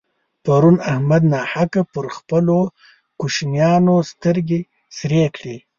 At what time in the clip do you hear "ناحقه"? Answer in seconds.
1.33-1.81